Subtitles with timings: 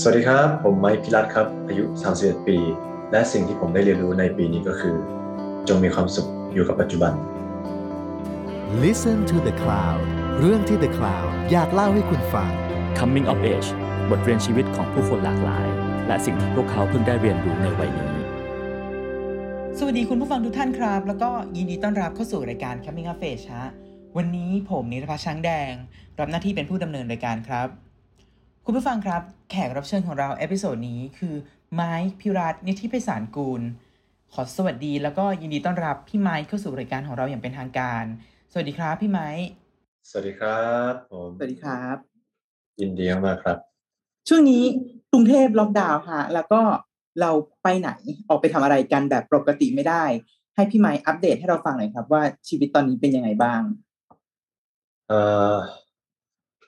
[0.00, 1.84] สวัสดีครับ ผมไมค์พิรัตครับ อายุ
[2.16, 2.58] 31 ปี
[3.12, 4.96] และสิ่งที่ผมได้เรียนรู้ในปีนี้ก็คือ
[5.68, 7.12] จงมีความสุขอยู่กับปัจจุบัน
[8.84, 10.00] Listen to the Cloud
[10.40, 12.50] เรื่องที่ The Cloud อยากเล่าให้คุณฟัง
[12.98, 13.68] Coming of Age
[14.10, 15.66] บทเรียนชีวิตของผู้คนหลากหลาย
[16.06, 18.14] และสิ่งที่พวกเขาเพิ่งได้เรียนรู้ในวัยนี้
[19.78, 23.68] สวัสดีคุณผู้ฟังทุกท่านครับ แล้วก็ยินดีต้อนรับเข้าสู่รายการ Coming of Age ฮะ
[24.16, 25.72] วันนี้ผมนิรพัชช้างแดง
[26.18, 27.68] รับหน้าที่เป็นผู้ดำเนินรายการครับ
[28.68, 31.34] คุณผู้ฟังครับ แขกรับเชิญของเรา episode นี้คือ
[31.74, 33.62] ไมค์พิรัตน์นิติไพศาลกูล
[34.32, 38.04] ขอสวัสดีแล้วก็ยินดีต้อนรับพี่ไมค์เข้าสู่รายการของเราอย่างเป็นทางการ
[38.52, 39.46] สวัสดีครับพี่ไมค์
[40.10, 41.96] สวัสดีครับผมสวัสดีครับ
[42.80, 43.58] ยินดีมากๆครับ
[44.28, 44.62] ช่วงนี้
[45.12, 46.60] กรุงเทพล็อกดาวน์ฮะแล้วก็
[47.20, 47.30] เรา
[47.62, 47.90] ไปไหน
[48.28, 50.04] ออกไปทำอะไรกันแบบปกติไม่ได้
[50.54, 53.60] ให้พี่ไมค์อัปเดตให้เราฟังหน่อยครับ ว่าชีวิตตอนนี้เป็นยังไงบ้าง
[55.08, 55.20] เอ่
[55.54, 55.56] อ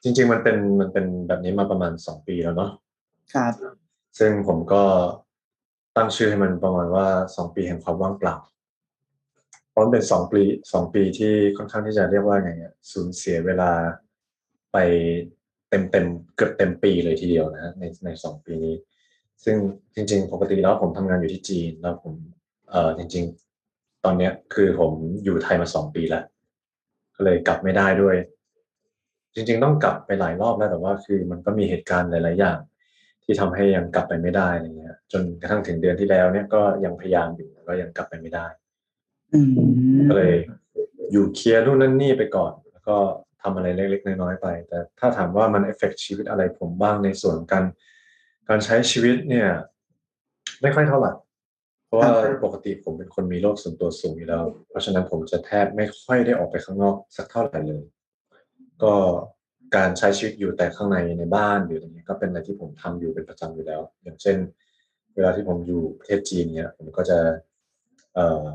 [0.03, 2.71] จริง ๆ มันเป็นมันเป็นแบบนี้มาประมาณ2ปีแล้วเนาะ
[3.35, 3.53] ครับ
[4.19, 4.83] ซึ่งผมก็
[5.97, 8.37] ตั้งชื่อให้มันประมาณว่า2ปีแห่งความว่างเปล่า
[9.71, 13.71] เพราะมันเป็น2ปีสองปีที่ค่อนข้างที่จะเรียกว่าไงอะสูญเสียเวลา
[14.73, 14.77] ไป
[15.71, 18.75] เต็มเต็มๆเกือบเต็มปีเลยทีเดียวนะในในสองปีนี้
[19.45, 19.57] ซึ่ง
[19.95, 22.15] จริง ๆ ปกติแล้วผมทำงานอยู่ที่จีนแล้วผม
[22.71, 23.25] เอ่อจริง
[23.65, 24.93] ๆ ตอนเนี้ยคือผม
[25.25, 26.25] อยู่ไทยมาสองปีแล้ว
[27.17, 28.17] ก็เลยกลับไม่ได้ด้วย
[29.35, 32.59] จริง ๆ ต้องกลับไปหลายรอบแล้วแต่ว่าคือมันก็มีเหตุการณ์หลาย ๆ อย่าง
[33.25, 38.47] ที่ทำให้ยังกลับไปไม่ได้อะไรเงี้ย จนกระทั่งถึงเดือนที่แล้วเนี่ยก็ยังพยายามอยู่ก็ยังกลับไปไม่ได้
[39.35, 39.51] อืม
[40.09, 40.35] ก็เลย
[41.13, 42.97] อยู่เคลียร์นู่นนั่นนี่ไปก่อน แล้วก็
[43.43, 47.65] ทำอะไรเล็ก ๆ น้อย ๆ ไป แต่ถ้าถามว่ามันเอฟเฟกชีวิตอะไรผมบ้างในส่วนของการ
[48.49, 49.49] การใช้ชีวิตเนี่ย
[50.63, 51.13] ไม่ค่อยเท่าไหร่
[51.87, 52.09] เพราะว่า
[52.45, 57.83] ปกติผมเป็นคนมีโรคส่วนตัวสูงอยู่แล้ว เพราะฉะนั้นผมจะแทบไม่ค่อยได้ออกไปข้างนอกสักเท่าไหร่เลย
[58.83, 58.95] ก็
[59.77, 64.37] การใช้ชีวิตอยู่แต่ข้างในในบ้านหรืออะไรเงี้ยก็เป็นอะไรที่ผมทำอยู่เป็นประจำอยู่แล้ว อย่างเช่น
[65.15, 67.19] เวลาที่ผมอยู่ประเทศจีนเนี่ยผมก็จะ
[68.15, 68.47] เอ่อ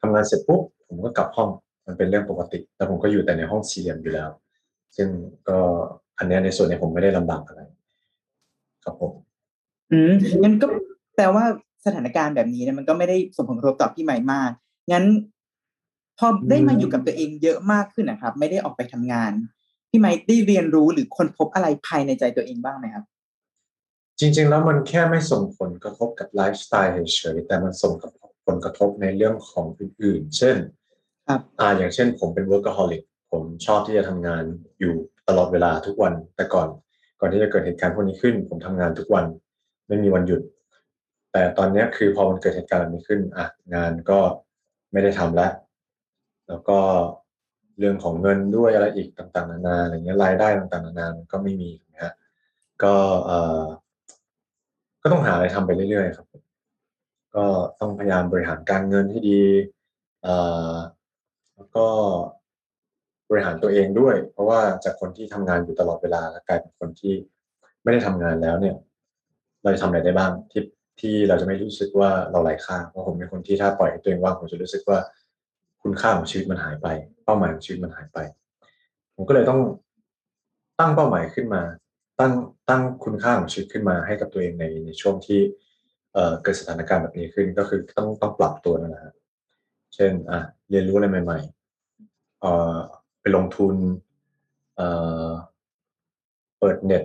[0.00, 1.50] ทำงานเสร็จปุ๊บผมก็กลับห้อง
[1.86, 4.30] มันเป็นเรื่องปกติ แต่ผมก็อยู่แต่ในห้องสี่เหลี่ยมอยู่แล้ว
[4.96, 5.08] ซึ่ง
[5.48, 5.58] ก็
[6.18, 7.62] อันเนี้ยในส่วนเนี้ยผมไม่ได้ลำบากอะไร
[8.84, 9.12] ครับผม
[9.92, 10.12] อืม
[10.42, 10.66] งั้นก็
[11.16, 11.44] แปลว่า
[11.86, 14.50] สถานการณ์แบบนี้เนี่ยมันก็ไม่ได้ส่งผลกระทบต่อพี่ไมค์มาก
[14.92, 15.04] งั้น
[16.20, 19.32] พอได้มาอยู่กับตัวเองเยอะมากขึ้นนะครับ ไม่ได้ออกไปทำงาน
[19.88, 23.04] พี่ไมค์ได้เรียนรู้หรือค้นพบอะไรภายในใจตัวเองบ้างไหมครับ
[24.18, 28.10] จริง ๆ แล้วมันแค่ไม่ส่งผลกระทบกับไลฟ์สไตล์เฉยๆแต่มันส่งกับ
[28.46, 30.56] ผลกระทบในเรื่องของอื่นๆ เช่น
[31.28, 34.44] ครับอ่าอย่างเช่น ผมเป็น workaholic ผมชอบที่จะทำงาน
[34.80, 34.94] อยู่
[35.28, 36.68] ตลอดเวลาทุกวันแต่ก่อน
[37.20, 39.24] ก่อนที่จะเกิดเหตุการณ์พวกนี้ขึ้น ผมทำงานทุกวัน
[39.88, 40.42] ไม่มีวันหยุด
[41.32, 44.18] แต่ตอนเนี้ยคือพอมันเกิดเหตุการณ์แบบนี้ขึ้นอะงานก็
[44.92, 45.50] ไม่ได้ทำแล้ว
[46.50, 46.78] แล้วก็
[47.78, 52.12] เรื่องของเงินด้วยอะไรอีกต่างๆ นานาอะไรเงี้ยรายได้ต่างๆ นานามันก็ไม่มีนะฮะ
[52.82, 52.94] ก็
[53.24, 53.64] เอ่อ
[55.02, 56.26] ก็ต้องหาอะไรทำไปเรื่อยๆครับ
[57.36, 57.44] ก็
[57.80, 59.40] ต้องพยายามบริหารการเงินให้ดี
[60.22, 60.34] เอ่
[60.72, 60.74] อ
[61.56, 61.86] แล้วก็
[63.30, 67.14] บริหารตัวเองด้วย เพราะว่าจากคนที่ทำงานอยู่ตลอดเวลาแล้วกลายเป็นคนที่
[67.82, 68.76] ไม่ได้ทำงานแล้วเนี่ย
[69.62, 70.62] เราจะทำอะไรได้บ้างที่
[71.00, 74.98] ที่เราจะไม่รู้สึกว่าเราไร้ค่าเพราะผมเป็นคนที่ถ้าปล่อยให้ตัวเองว่างผมจะรู้สึกว่า
[75.82, 76.86] คุณค่าของชีวิตมันหายไป
[77.24, 78.18] เป้าหมายของชีวิตมันหายไป
[79.14, 79.60] ผมก็เลยต้อง
[80.78, 81.62] ตั้งเป้าหมายขึ้นมา
[82.20, 82.32] ตั้ง
[82.68, 85.40] ตั้งคุณค่าของชีวิตขึ้นมาให้กับตัวเองในในช่วงที่
[86.12, 89.14] เเกิดสถานการณ์แบบนี้ขึ้นก็คือต้องต้องปรับตัวนั่นแหละฮะ
[89.94, 92.76] เช่นอะเรียนรู้อะไรใหม่ๆเอ่อ
[93.20, 93.74] ไปลงทุน
[94.76, 94.88] เอ่
[95.28, 95.30] อ
[96.58, 97.04] เปิดเน็ต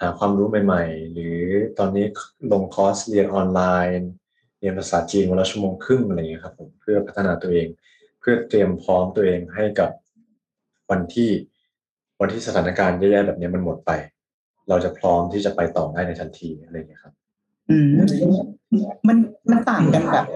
[0.00, 1.38] หาความรู้ใหม่ ๆ หรือ
[1.78, 2.06] ตอนนี้
[2.52, 3.60] ลงคอร์สเรียนออนไล
[3.98, 4.10] น์
[4.58, 7.66] เรียนภาษาจีนวันละชั่วโมงครึ่งอะไรอย่างเงี้ยครับผมเพื่อพัฒนาตัวเอง
[8.28, 9.90] พื่อเตรียมพร้อมตัวเองให้กับ
[10.90, 11.30] วันที่
[12.20, 13.90] วันที่สถานการณ์แย่ๆแบบนี้มันหมดไป
[14.68, 17.14] เราจะพร้อมที่จะไปต่อได้ในทันทีอะไรอย่างเงี้ยครับ
[17.70, 17.88] อืม
[19.08, 19.16] มัน
[19.50, 20.26] มันต่างกันแบบ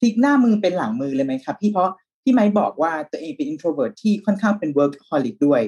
[0.00, 1.90] พลิกหน้ามือเป็นหลังมือเลยไหมครับพี่เพราะ
[2.22, 5.60] พี่ไมค์บอกว่าตัวเองเป็น introvert ที่ค่อนข้างเป็น workaholic ด้วย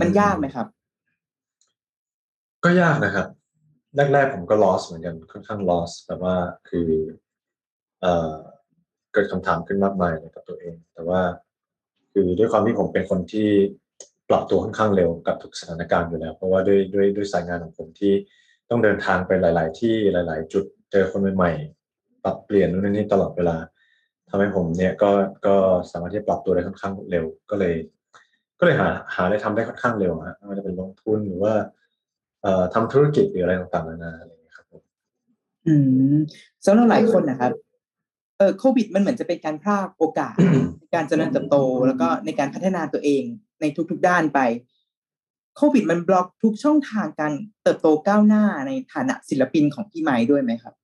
[0.00, 0.66] มันยากไหมครับ
[2.64, 3.26] ก็ยากนะครับ
[4.12, 6.36] แรกๆผมก็ lost เหมือนกันค่อนข้าง lost แบบว่า
[6.68, 6.88] คือ
[8.00, 8.34] เอ่อ
[9.12, 11.20] เกิดคำถามขึ้นมากมายกับตัวเอง แต่ว่า
[12.12, 13.48] คือด้วยความที่ผมเป็นคนที่
[14.28, 18.12] ปรับตัวค่อนข้างเร็วกับทุกสถานการณ์อยู่แล้ว เพราะว่าด้วยด้วยด้วยสายงานของผมที่
[18.68, 23.56] ต้องเดินทางไปหลาย ๆ ที่หลาย ๆ จุดเจอคนใหม่ๆปรับเปลี่ยนนู่นนี่ตลอดเวลา
[24.28, 25.10] ทำให้ผมเนี่ยก็
[25.46, 25.54] ก็
[25.90, 27.74] สามารถที่จะปรับตัวได้ค่อนข้างเร็วก็เลย
[28.58, 31.54] ก็เลยหาหาอะไรทำได้ค่อนข้างเร็วฮะไม่ว่าจะเป็นลงทุนหรือว่า
[32.42, 34.82] เอ่อทำธุรกิจหรืออะไรต่างๆนานาอะไรอย่างเงี้ยครับผม
[35.66, 35.74] อื
[36.14, 36.16] ม
[36.64, 37.52] สำหรับหลายคนนะครับ
[38.42, 40.34] ออโควิดมันเหมือนจะเป็นการพรากโอกาส
[40.80, 41.56] ในการเจริญเติบโต
[41.86, 43.22] แล้วก็ในการพัฒนาตัวเอง
[43.60, 44.40] ในทุกๆด้านไป
[45.56, 50.74] โควิดมันบล็อกทุกช่องทางการเติบโตก้าวหน้าในฐานะศิลปินของพี่ไม้ด้วยไหมครับ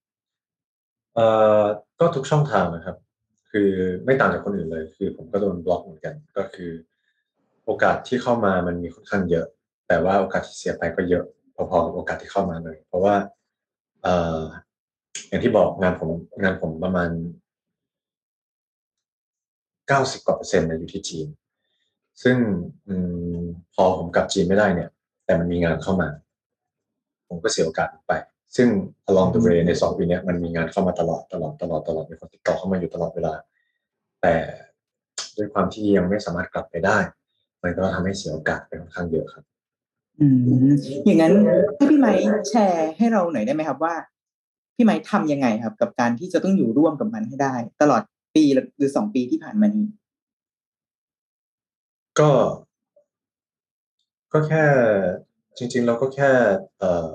[1.15, 1.27] เอ่
[1.61, 1.63] อ
[2.01, 2.97] ก็ทุกช่องทางนะครับ
[3.51, 3.71] คือ
[4.05, 6.71] ไม่ต่างจากคนอื่นเลย คือผมก็โดนบล็อกเหมือนกัน ก็คือ
[7.65, 9.47] โอกาสที่เข้ามามันมีค่อนข้างเยอะ
[9.89, 11.25] แต่ว่าโอกาสที่เสียไปก็เยอะ
[11.55, 13.15] พอๆกับโอกาสที่เข้ามาเลย เพราะว่า
[14.03, 14.41] เอ่อ
[15.29, 16.11] อย่างที่บอกงานผม
[16.43, 17.11] งานผมประมาณ
[19.89, 21.29] เก้าสิบกว่าเปอร์เซ็นต์นอยู่ที่จีน
[22.23, 22.37] ซึ่ง
[22.89, 22.91] อ
[23.75, 24.91] พอผมกลับจีนไม่ได้เนี่ย
[25.25, 26.09] แต่มันมีงานเข้ามา
[27.29, 28.15] ผมก็เสียโอกาสไป
[28.57, 28.69] ซึ่ง
[29.11, 33.35] along the way ในสองปีเนี้ยมันมีงานเข้ามาตลอดตลอดตลอดตลอดมีคนติดต่อเข้ามาอยู่ตลอดเวลา
[34.23, 34.35] แต่
[35.37, 36.99] ด้วยความที่ยังไม่สามารถกลับไปได้
[37.63, 39.45] มันก็ทำให้เสียโอกาสไปค่อนข้างเยอะครับ
[40.21, 40.39] อืม
[41.05, 41.35] อย่างนั้น
[41.77, 42.13] ให้พี่ไม้
[42.51, 43.95] แชร์ให้เราหน่อยได้ไหมครับว่า
[44.75, 48.03] พี่ไม้ทำยังไงครับ กับการที่จะต้องอยู่ร่วมกับมันให้ได้ ตลอด
[48.39, 48.45] ปี
[48.79, 49.87] หรือสองปีที่ผ่านมานี้
[52.19, 52.31] ก็
[54.33, 54.65] ก็แค่
[55.59, 56.31] จริง ๆ เราก็แค่
[56.79, 57.11] เอ่อ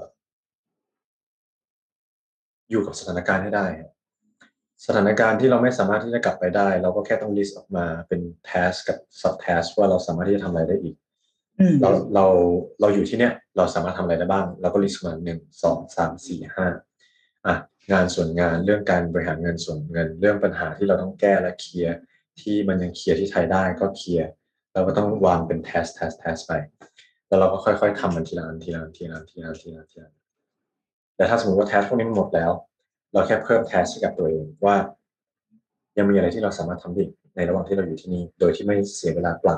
[2.69, 3.91] อยู่กับสถานการณ์ให้ได้ครับ
[4.85, 10.95] สถานการณ์ที่เราไม่สามารถที่จะกลับไปได้ เราก็แค่ต้อง list ออกมาเป็น task กับ sub task ว่าเราสามารถที่จะทำอะไรได้อีก
[11.59, 12.25] อืมเราเรา
[12.81, 16.67] เราอยู่ที่เนี้ยเราสามารถทำอะไรได้บ้าง เราก็ list มาหนึ่งสองสามสี่ห้า
[17.47, 17.55] อะ
[17.91, 21.97] งานส่วนงานเรื่องการบริหารเงินส่วนเงิน เรื่องปัญหาที่เราต้องแก้และเคลียร์
[22.41, 24.27] ที่มันยังเคลียร์ที่ไทยได้ก็เคลียร์
[24.73, 26.53] เราก็ต้องวางเป็น task task task ไป
[27.27, 30.11] แล้วเราก็ค่อยๆทำมันทีละอันทีละอันทีละอันทีละอันทีละอันทีละ
[31.15, 32.51] แต่ถ้าสมมติว่า task พวกนี้หมดแล้ว
[33.13, 34.75] เราแค่เพิ่ม task ให้กับตัวเองว่า
[35.97, 37.03] ยังมีอะไรที่เราสามารถทำได้
[37.35, 39.57] ในระหว่างที่เราอยู่ที่นี่ โดยที่ไม่เสียเวลาเปล่า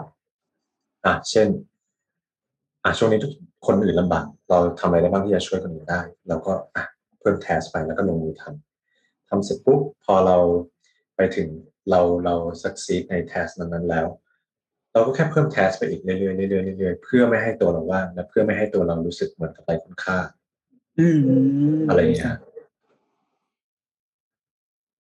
[1.06, 1.48] อะเช่น
[2.83, 3.31] อะช่วงนี้ทุก
[3.66, 6.83] คนอื่นลำบากเราทำอะไรได้บ้างที่จะช่วยคนอื่นได้ เราก็อะ
[7.25, 10.38] เพิ่มแทสไปแล้วก็ลงมือทำทำเสร็จปุ๊บพอเรา
[11.16, 11.48] ไปถึง
[11.89, 14.07] เราเราสักซีดในแทสนั้นๆแล้ว
[14.92, 20.18] เราก็แค่เพิ่มแทสไปอีกเรื่อยๆเรื่อยๆเรื่อยๆเพื่อไม่ให้ตัวเราว่างและเพื่อไม่ให้ตัวเรารู้สึกเหมือนกับไร้คุณค่า
[21.00, 21.19] อืม
[21.89, 22.36] อะไรอย่างเงี้ย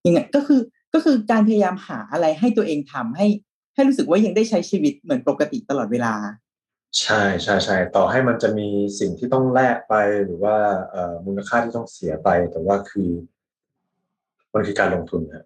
[0.05, 0.61] ยังไงก็คือ
[0.93, 3.27] ก็คือการพยายามหาอะไรให้ตัวเองทำให้
[3.75, 6.13] ให้รู้สึกว่ายังได้ใช้ชีวิตเหมือนปกติตลอดเวลา
[7.01, 8.67] ใช่ใช่ใช่ต่อให้มันจะมี
[8.99, 9.95] สิ่งที่ต้องแลกไป
[10.25, 10.55] หรือว่า
[10.91, 13.09] เอ่อมูลค่าที่ต้องเสียไป แต่ว่าคือ
[14.53, 15.45] มันคือการลงทุนครับ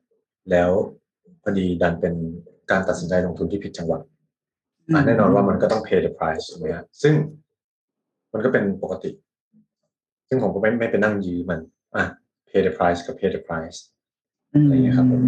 [0.51, 0.71] แล้ว
[1.43, 2.13] พอดีดันเป็น
[2.71, 3.99] การตัดสินใจลงทุนที่ผิดจังหวะ
[4.93, 7.13] อะแน่นอนว่ามันก็ต้อง pay the price ถูกไหมฮะซึ่ง
[8.33, 9.11] มันก็เป็นปกติ
[10.27, 11.59] ซึ่งผมก็ไม่ไม่ไปนั่งยื้อมัน
[11.95, 12.05] อะ
[12.49, 13.77] pay the price กับ pay the price
[14.51, 15.21] อะไรอย่างเงี้ยครับผม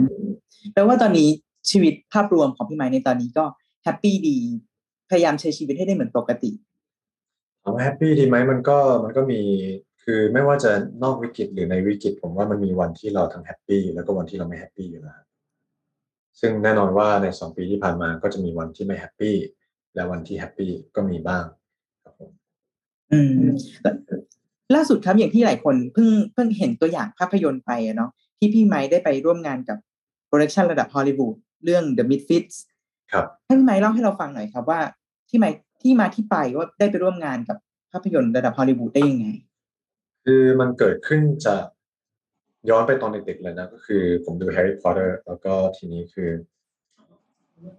[0.73, 1.29] แปลว่าตอนนี้
[1.69, 3.45] ชีวิตภาพรวมของพี่ไมค์ในตอนนี้ก็
[3.83, 4.37] แฮปปี้ดี
[5.11, 6.51] พยายามใช้ชีวิตให้ได้เหมือนปกติ
[7.63, 9.41] ถามว่าแฮปปี้ดีไหมมันก็มันก็มี
[10.03, 10.71] คือไม่ว่าจะ
[11.03, 15.27] นอกวิกฤตหรือในวิกฤตผมว่ามันมีวันที่เราทั้งแฮปปี้แล้วก็วันที่เราไม่แฮปปี้อยู่แล้วครับ
[16.39, 19.35] ซึ่งแน่นอนว่าในสองปีที่ผ่านมาก็จะมีวันที่ไม่แฮปปี้
[19.95, 21.45] และวันที่แฮปปี้ก็มีบ้าง
[22.03, 22.31] ครับผม
[23.11, 23.33] อืม
[23.81, 23.95] แล้ว
[24.75, 29.77] ล่าสุดครับอย่างที่หลายคนเพิ่งเพิ่งเห็นตัวอย่างภาพยนตร์ไปอะเนาะที่พี่ไมค์ได้ไปร่วมงานกับ
[30.27, 32.55] production ระดับฮอลลีวูดเรื่อง The Misfits
[33.11, 34.79] ครับให้พี่ไมค์เล่าให้เราฟังหน่อยครับว่า
[35.31, 35.49] ที่ม้
[35.81, 37.57] ที่มาที่ไปว่าได้ไปร่วมงานกับ
[37.91, 39.27] ภาพยนตร์ระดับฮอลลีวูดได้ยังไง
[40.25, 41.65] คือมันเกิดขึ้นจาก
[42.69, 46.29] ย้อนไปตอนเด็กๆเลยนะ ก็คือผมดูแฮร์รี่พอตเตอร์แล้วก็ทีนี้คือ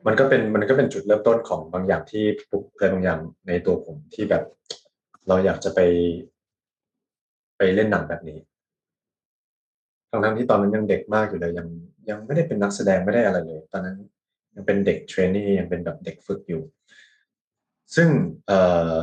[0.07, 4.43] มันก็เป็นมันก็เป็นจุดเริ่มต้นของบางอย่างที่ปลุกอะไรบางอย่างในตัวผมที่แบบ
[5.29, 5.81] เราอยากจะไป
[7.59, 8.39] ไปเล่นหนังแบบนี้
[10.11, 11.69] ทั้งๆที่ตอนนั้นยังเด็กมากอยู่เลยยัง
[12.11, 13.97] ยังไม่ได้เป็นนักแสดงไม่ได้อะไรเลย ตอนนั้น
[14.55, 16.63] ยังเป็นเด็กเทรนนี่ยังเป็นแบบเด็กฝึกอยู่
[17.97, 18.09] ซึ่ง
[18.47, 18.53] เอ
[18.95, 18.99] อ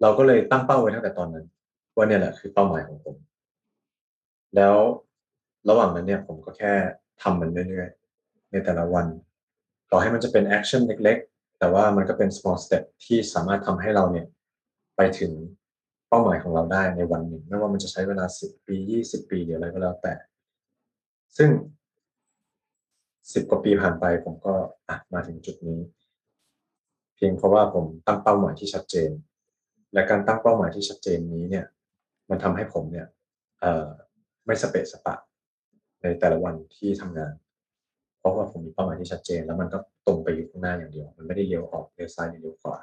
[0.00, 1.46] เราก็เลยตั้งเป้าไว้ตั้งแต่ตอนนั้น
[1.96, 3.16] ว่าเนี่ยแหละคือเป้าหมายของผม
[4.56, 4.76] แล้ว
[5.68, 6.72] ระหว่างนั้นเนี่ยผมก็แค่
[7.22, 9.06] ทำมันเรื่อยๆในแต่ละวัน
[9.90, 14.26] ต่อให้มันจะเป็น action เล็ก ๆ แต่ว่ามันก็เป็น small step ที่สามารถทำให้เราเนี่ย
[14.96, 15.32] ไปถึง
[16.08, 20.14] เป้าหมายของเราได้ในวันหนึ่งไม่ว่ามันจะใช้เวลาสิบปียี่สิบปีหรืออะไรก็แล้วแต่
[21.36, 21.50] ซึ่ง
[23.32, 24.54] สิบกว่าปีผ่านไปผมก็
[24.88, 25.78] อะมาถึงจุดนี้
[27.18, 29.10] เพียงเพราะว่าผมตั้งเป้าหมายที่ชัดเจน
[29.92, 31.66] และการตั้งเป้าหมายที่ชัดเจนนี้เนี่ย
[32.30, 33.06] มันทำให้ผมเนี่ย
[34.46, 35.16] ไม่สเปะสปะ
[36.02, 37.32] ในแต่ละวันที่ทำงาน
[38.18, 42.76] เพราะว่าผมมีเป้าหมายที่ชัดเจน แล้วมันก็ตรงไปอยู่ข้างหน้าอย่างเดียว มันไม่ได้เลี้ยวออกเลี้ยวซ้ายเลี้ยวขวา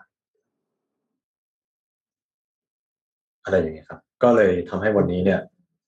[3.43, 5.41] อะไรอย่างเงี้ยครับ ก็เลยทำให้วันนี้เนี่ย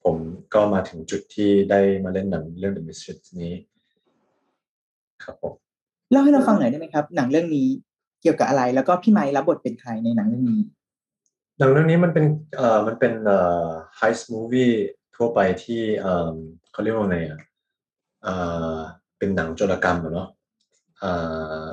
[0.04, 0.16] ผม
[0.54, 3.54] ก็มาถึงจุดที่ได้มาเล่นหนังเรื่อง The Misfits นี้
[5.24, 5.54] ครับผม
[6.12, 7.68] เล่าให้เราฟังหน่อยได้ไหมครับ หนังเรื่องนี้
[8.22, 10.62] เกี่ยวกับอะไร แล้วก็พี่ไม้รับบทเป็นใครในหนังเรื่องนี้
[11.58, 12.26] หนังเรื่องนี้มันเป็น
[12.58, 13.70] เอ่อมันเป็นเอ่อ
[14.00, 14.74] heist movie
[15.16, 16.36] ทั่วไปที่เอ่อ
[16.72, 17.40] เขาเรียกว่าไงอะ
[18.24, 18.34] เอ่
[18.76, 18.78] อ
[19.18, 20.28] เป็นหนังโจรกรรมอะเนาะ
[21.00, 21.12] เอ่
[21.62, 21.66] อ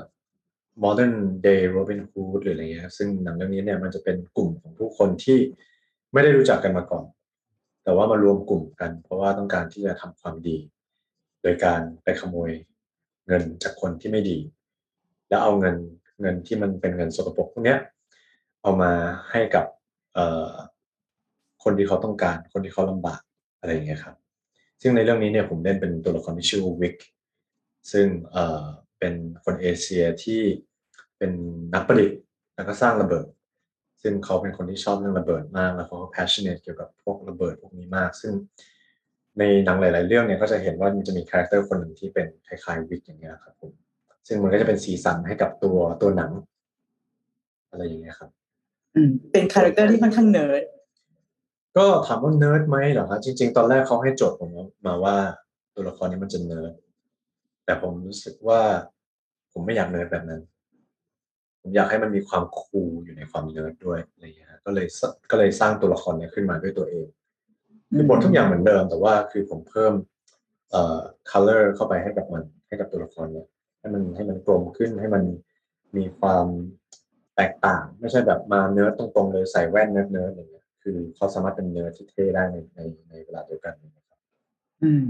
[0.84, 1.14] modern
[1.46, 5.38] day Robin Hood หรืออะไรเงี้ยซึ่งหนังเรื่องนี้เนี่ยมันจะเป็นกลุ่มของผู้คนที่
[6.12, 7.04] ไม่ได้รู้จักกันมาก่อน
[7.84, 10.58] แต่ว่ามารวมกลุ่มกัน เพราะว่าต้องการที่จะทำความดี
[11.42, 12.50] โดยการไปขโมย
[13.26, 14.38] เงินจากคนที่ไม่ดี
[15.28, 15.76] แล้วเอาเงิน
[16.20, 17.76] เงินที่มันเป็นเงินสกปรกพวกนี้
[18.62, 18.92] เอามา
[19.30, 19.66] ให้กับ
[21.64, 23.20] คนที่เขาต้องการคนที่เขาลำบาก
[23.60, 24.16] อะไรอย่างเงี้ยครับ
[24.82, 26.96] ซึ่งในเรื่องนี้เนี่ยผมเล่นเป็นตัวละครที่ชื่อวิก
[27.92, 28.64] ซึ่งเอ่อ
[28.98, 30.40] เป็นคนเอเชียที่
[31.18, 31.32] เป็น
[31.74, 32.18] นักประดิษฐ์
[32.54, 33.28] แล้วก็สร้างระเบิด
[34.02, 38.32] ซึ่งเขาเป็นคนที่ชอบเรื่องระเบิดมาก แล้วเขาก็ passionate เกี่ยวกับพวกระเบิดพวกนี้มาก ซึ่ง
[39.38, 43.72] ในหนังหลาย ๆ เรื่องเนี่ยก็จะเห็นว่ามันจะมี character คนหนึ่งที่เป็นคล้ายๆวิกอย่างเงี้ยครับผม
[44.26, 46.32] ซึ่งมันก็จะเป็นสีสันให้กับตัวตัวหนัง
[47.70, 48.30] อะไรอย่างเงี้ยครับ
[48.94, 50.64] อืม เป็น character ที่ค่อนข้างเนิร์ด
[51.76, 54.50] ก็ถามว่าเนิร์ดไหมเหรอครับจริง ๆ ตอนแรกเขาให้โจทย์ผม
[54.86, 55.16] มาว่า
[55.74, 56.72] ตัวละครนี้มันจะเนิร์ด
[57.64, 58.60] แต่ผมรู้สึกว่า
[59.52, 60.42] ผมไม่อยากเนิร์ดแบบนั้น
[61.60, 65.00] ผมอยากให้มันมีความ cool อยู่ในความเนิร์ดด้วยอะไรอย่างเงี้ยฮะก็เลยส
[65.30, 67.06] ก็เลยสร้างตัวละครเนี้ขึ้นมาด้วยตัวเอง
[67.94, 69.92] คือบททุกอย่างเหมือนเดิม แต่ว่าคือผมเพิ่ม
[70.70, 70.98] เอ่อ
[71.30, 73.46] color เข้าไปให้กับมันให้กับตัวละครเนี้ย
[73.84, 75.24] ให้มันให้มันกลมขึ้นให้มัน
[75.96, 76.46] มีความ
[77.36, 84.18] แตกต่าง ไม่ใช่แบบมาเนิร์ดตรงๆเลยใส่แว่นเนิร์ดเนิร์ดอย่างเงี้ยคือเขาสามารถเป็นเนิร์ดที่เท่ได้ในในในเวลาเดียวกันนะครับ
[84.82, 85.04] อืม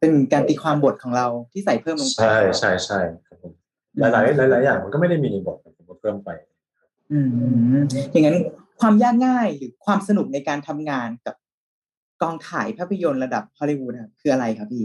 [0.00, 3.52] เป็นการตีความบทของเราที่ใส่เพิ่มลงไปใช่ใช่ใช่ครับผม
[3.98, 6.30] หลายหลายๆหลายๆอย่างมันก็ไม่ได้มีในบทแต่ผมก็เพิ่มไป
[7.12, 7.28] อืม
[8.12, 8.36] อย่างนั้น
[8.80, 11.34] ความยากง่ายหรือความสนุกในการทำงานกับ
[12.22, 14.84] กองถ่ายภาพยนตร์ระดับฮอลลีวูดครับคืออะไรครับพี่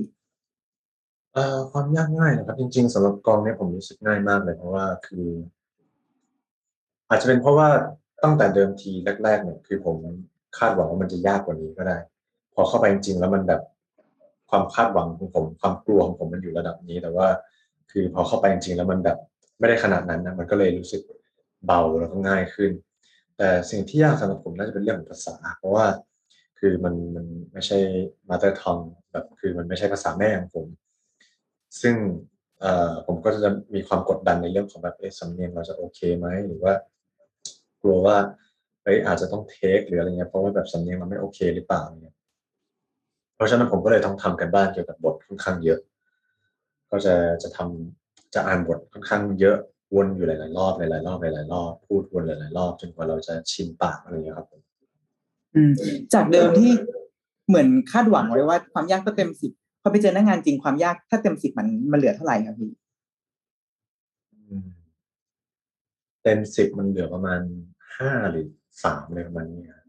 [1.34, 5.28] เอ่อความยากง่ายนะครับ จริง ๆสำหรับกองเนี้ยผมรู้สึกง่ายมากเลยเพราะว่าคือ
[7.10, 7.70] อาจจะเป็นเพราะว่า
[8.24, 8.92] ตั้งแต่เดิมที
[9.24, 9.98] แรก ๆ เนี่ย คือผม
[10.58, 11.98] คาดหวังว่ามันจะยากกว่านี้ก็ได้
[12.54, 13.62] พอเข้าไปจริงๆแล้วมันแบบ
[14.50, 17.28] ความคาดหวังของผม ความกลัวของผมมันอยู่ระดับนี้ แต่ว่า
[17.92, 19.18] คือพอเข้าไปจริงๆแล้วมันแบบ
[19.60, 21.02] ไม่ได้ขนาดนั้นนะมันก็เลยรู้สึก
[21.66, 22.72] เบาแล้วก็ง่ายขึ้น
[23.38, 25.86] แต่สิ่งที่ยากสำหรับผมน่าจะเป็นเรื่องของภาษา เพราะว่า
[26.60, 27.78] คือมันมันไม่ใช่
[28.30, 30.68] mother tongue แบบคือมันไม่ใช่ภาษาแม่ของผม
[31.82, 31.96] ซึ่ง
[33.08, 36.74] ผมก็จะมีความกดดันในเรื่องของแบบเอ๊ะสำเนียงเราจะโอเคไหมหรือว่า
[37.82, 38.18] กลัวว่า
[38.84, 42.16] เอ้ยอาจจะต้องเทคหรืออะไรเงี้ยเพราะว่าแบบสำเนียงเราไม่โอเคหรือเปล่าเนี่ย
[43.36, 45.80] เพราะฉะนั้นผมก็เลยต้องทำกันบ้านเกี่ยวกับบทค่อนข้างเยอะ
[46.92, 49.58] ก็จะจะทำจะอ่านบทค่อนข้างเยอะ
[49.96, 54.48] วนอยู่หลายๆรอบหลายๆรอบหลายๆรอบพูดวนหลายๆรอบจนกว่าเราจะชินปากอะไรเงี้ยครับ
[55.56, 55.72] อืม
[56.14, 56.72] จากเดิมที่
[57.48, 62.72] เหมือนคาดหวังไว้ว่าความยากก็เต็มสิบ พอไปเจอหน้างานจริงความยากถ้าเต็มสิบมันมันเหลือเท่าไหร่ครับพี่
[64.50, 64.70] อืม
[66.24, 67.42] เต็มสิบมันเหลือประมาณ
[67.98, 68.46] ห้าหรือ
[68.84, 69.86] สามเลยประมาณนี้ครับ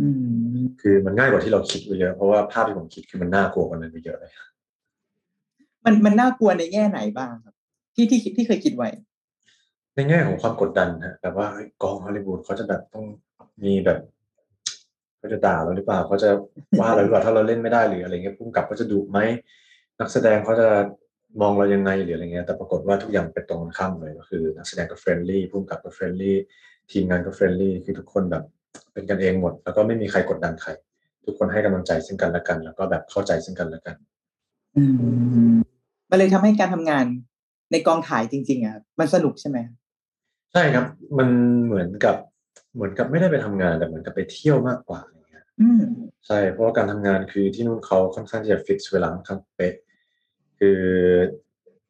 [0.00, 0.08] อื
[0.56, 4.32] มคือมันง่ายกว่าที่เราคิดไปเยอะเพราะว่าภาพที่ผมคิดคือมันน่ากลัวกว่านั้นไปเยอะเลย
[5.84, 7.54] มันมันน่ากลัวในแง่ไหนบ้างครับ
[7.94, 8.88] ที่ที่ที่เคยคิดไว้
[9.94, 13.04] ในแง่ของความกดดันฮะแบบว่าเฮ้ยกองฮอลลีวูดเขาจะแบบต้อง
[13.64, 14.00] มีแบบ
[15.24, 16.30] เขาจะด่าเราหรือเปล่าเขาจะ
[16.80, 19.18] ว่าเราหรือเปล่าถ้าเราเล่นไม่ได้หรืออะไรเงี้ยผู้กำกับเขาจะดุไหม
[20.00, 20.68] นักแสดงเขาจะ
[21.40, 26.36] มองเรายังไงหรืออะไรเงี้ยแต่ปรากฏว่าทุกอย่างเป็นตรงกันข้ามเลยก็คือ นักแสดงก็ friendly ผู้กำกับก็ friendly
[26.90, 28.44] ทีมงานก็ friendly คือทุกคนแบบ
[28.92, 30.70] เป็นกันเองหมด แล้วก็ไม่มีใครกดดันใคร
[31.24, 33.96] ทุกคนให้กำลังใจซึ่งกันและกัน แล้วก็แบบเข้าใจซึ่งกันและกัน
[34.76, 34.84] อื
[35.52, 35.56] ม
[36.10, 37.06] มันเลยทำให้การทำงาน
[37.72, 39.58] ในกองถ่ายจริง ๆอะมันสนุกใช่ไหม
[40.52, 40.84] ใช่ครับ
[41.18, 41.28] มัน
[41.64, 42.16] เหมือนกับ
[42.74, 45.00] เหมือนกับไม่ได้ไปทำงานแต่เหมือนกับไปเที่ยวมากกว่า
[45.58, 49.74] อะไรเงี้ยอืมใช่เพราะว่าการทำงานคือที่นู่นเขาค่อนข้างที่จะฟิกเวลาค่อนข้างเป๊ะ
[50.58, 50.80] คือ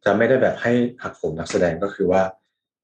[0.05, 2.23] จะไม่ได้แบบให้หักโหมนักแสดงก็คือว่า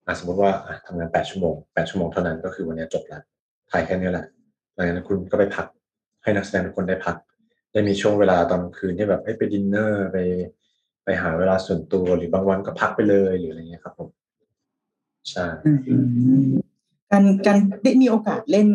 [0.07, 3.23] อะสมมติว่าอะทำงานแปดชั่วโมงแปดชั่วโมงเท่านั้นก็คือวันนี้จบแล้ว
[3.71, 4.27] ถ่ายแค่นี้แหละ
[4.75, 5.67] หลังจากนั้นคุณก็ไปพัก
[6.23, 7.17] ให้นักแสดงทุกคนได้พัก
[7.73, 10.19] ได้มีช่วงเวลาตอนกลางคืนที่แบบให้ไปดินเนอร์ไป
[11.05, 14.09] ไปหาเวลาส่วนตัวหรือบางวันก็พักไปเลยหรืออะไรเงี้ยครับผม
[15.31, 15.95] ใช่อื
[16.43, 16.45] ม
[17.11, 18.69] การการได้มีโอกาสเล่น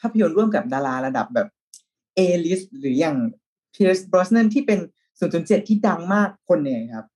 [0.00, 1.48] ภาพยนตร์ร่วมกับดาราระดับแบบ
[2.18, 3.16] A list หรืออย่าง
[3.74, 4.78] Pierce Brosnan ที่เป็น
[5.24, 7.06] 007 ที่ดังมากคนเนี่ยครับ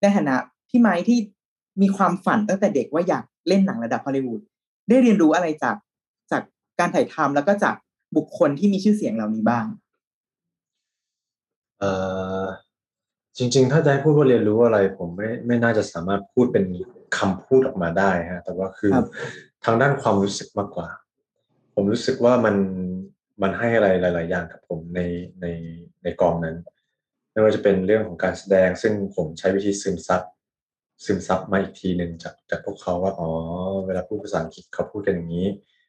[0.00, 0.36] ในฐานะ
[0.68, 1.18] พี่ไม้ที่
[1.82, 4.40] มีความฝันตั้งแต่เด็กว่าอยากเล่นหนังระดับฮอลลีวูด
[4.88, 5.76] ได้เรียนรู้อะไรจาก
[6.30, 6.42] จาก
[6.78, 7.74] การถ่ายทำแล้วก็จาก
[8.16, 9.66] บุคคลที่มีชื่อเสียงเหล่านี้บ้าง
[11.78, 11.92] เอ่
[12.42, 12.44] อ
[13.36, 16.64] จริง ๆ ถ้าจะให้พูดว่าเรียนรู้อะไร ผมไม่ไม่น่าจะสามารถพูดเป็น
[17.16, 19.06] คำพูดออกมาได้ฮะ แต่ว่าคือครับ
[19.64, 20.88] ทางด้านความรู้สึกมากกว่า
[21.78, 22.56] ผมรู้สึกว่ามัน
[23.42, 25.00] มันให้อะไรหลาย ๆ อย่างกับผมใน
[25.40, 25.46] ใน
[26.02, 26.56] ในกองนั้น
[27.32, 30.22] ไม่ว่าจะเป็นเรื่องของการแสดง ซึ่งผมใช้วิธีซึมซับ
[31.04, 33.28] ซึมซับมาอีกทีหนึ่งจากจากพวกเขาว่าอ๋อ
[33.86, 35.46] เวลาพูดภาษาอังกฤษเขาพูดกันอย่างนี้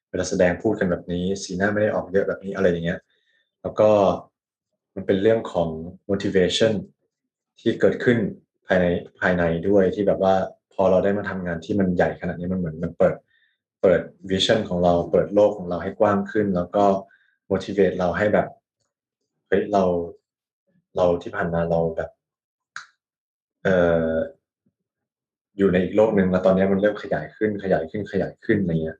[0.09, 2.99] เวลาแสดงพูดกันแบบนี้ สีหน้าไม่ได้ออกเยอะแบบนี้อะไรอย่างเงี้ย
[3.61, 3.89] แล้วก็
[4.95, 5.69] มันเป็นเรื่องของ
[6.09, 6.73] motivation
[7.59, 8.17] ที่เกิดขึ้น
[8.65, 8.85] ภายใน
[9.19, 10.35] ภายในด้วยที่แบบว่า
[10.73, 13.15] พอเราได้มาทำงานที่มันใหญ่ขนาดนี้มันเหมือนมันเปิด
[13.81, 16.85] เปิด vision ของเราเปิดโลกของเราให้กว้างขึ้น แล้วก็
[17.51, 18.47] motivate เราให้แบบ
[19.47, 19.83] เฮ้ยเรา
[20.95, 22.09] เราที่ผ่านมาเราแบบ
[23.63, 23.75] เอ่
[24.09, 24.13] อ
[25.57, 28.97] อยู่ในอีกโลกหนึ่งแล้วตอนนี้มันเริ่มขยายขึ้นขยายขึ้นขยายขึ้นอะไรเงี้ย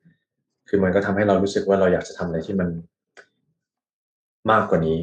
[0.67, 2.69] คือมันก็ทำให้เรารู้สึกว่าเราอยากจะทำอะไรที่มัน
[4.51, 4.99] มากกว่านี้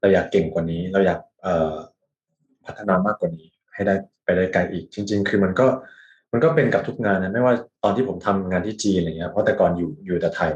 [0.00, 1.74] เราอยากเก่งกว่านี้ เราอยากเอ่อ
[2.66, 5.66] พัฒนามากกว่านี้ ให้ได้ไปได้ไกลอีก จริง ๆ คือมันก็
[6.34, 10.50] มันก็เป็นกับทุกงานนะไม่ว่าตอนที่ผมทำงานที่จีนอะไรเงี้ยเพราะแต่ก่อนอยู่อยู่แต่ไทย